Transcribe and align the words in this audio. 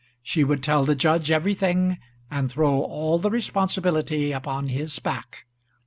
She 0.23 0.43
would 0.43 0.63
tell 0.63 0.83
the 0.83 0.95
judge 0.95 1.29
everything, 1.29 1.99
and 2.31 2.49
throw 2.49 2.81
all 2.81 3.19
the 3.19 3.29
responsibility 3.29 4.31
upon 4.31 4.69
his 4.69 4.97
back. 4.97 5.45